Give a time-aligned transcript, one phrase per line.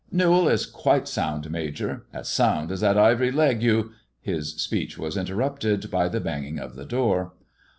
[0.11, 1.51] "Newall is quite sound.
[1.51, 3.91] Major— as sound as that ivory leg you"
[4.33, 7.33] His speech was interrupted by the banging of the door.